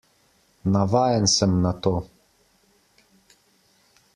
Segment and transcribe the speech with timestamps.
[0.75, 1.93] Navajen sem na to.